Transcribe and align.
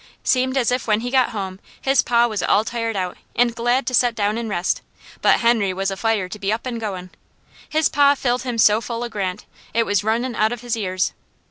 Seemed 0.23 0.57
as 0.57 0.71
if 0.71 0.87
when 0.87 1.01
he 1.01 1.11
got 1.11 1.29
home, 1.29 1.59
his 1.79 2.01
pa 2.01 2.25
was 2.25 2.41
all 2.41 2.65
tired 2.65 2.95
out 2.95 3.17
and 3.35 3.53
glad 3.53 3.85
to 3.85 3.93
set 3.93 4.15
down 4.15 4.35
an' 4.35 4.49
rest, 4.49 4.81
but 5.21 5.41
Henry 5.41 5.73
was 5.75 5.91
afire 5.91 6.27
to 6.27 6.39
be 6.39 6.51
up 6.51 6.65
an' 6.65 6.79
goin'. 6.79 7.11
His 7.69 7.87
pa 7.87 8.15
filled 8.15 8.41
him 8.41 8.57
so 8.57 8.81
full 8.81 9.03
o' 9.03 9.09
Grant, 9.09 9.45
it 9.75 9.83
was 9.85 10.03
runnin' 10.03 10.33
out 10.35 10.51
of 10.51 10.61
his 10.61 10.75
ears. 10.75 11.13